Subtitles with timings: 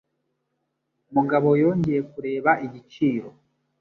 [1.15, 3.27] Mugabo yongeye kureba igiciro.